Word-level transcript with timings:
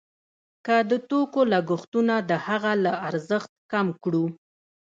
که 0.65 0.75
د 0.89 0.91
توکو 1.09 1.41
لګښتونه 1.53 2.15
د 2.29 2.31
هغه 2.47 2.71
له 2.83 2.93
ارزښت 3.09 3.51
کم 3.71 3.87
کړو 4.03 4.25